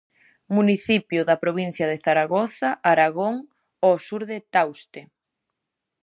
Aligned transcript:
Municipio 0.57 1.21
da 1.29 1.41
provincia 1.43 1.85
de 1.91 1.97
Zaragoza, 2.05 2.69
Aragón, 2.91 3.35
ao 3.83 3.95
sur 4.07 4.21
de 4.31 4.37
Tauste. 4.53 5.01